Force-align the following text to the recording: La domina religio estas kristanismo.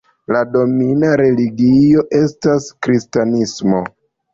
La 0.35 0.39
domina 0.55 1.11
religio 1.21 2.09
estas 2.25 2.69
kristanismo. 2.85 3.89